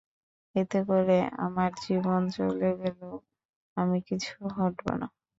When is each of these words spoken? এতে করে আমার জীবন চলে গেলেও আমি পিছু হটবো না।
এতে 0.55 0.79
করে 0.89 1.17
আমার 1.45 1.71
জীবন 1.83 2.21
চলে 2.37 2.69
গেলেও 2.81 3.15
আমি 3.77 3.97
পিছু 4.07 4.33
হটবো 4.55 4.91
না। 5.01 5.07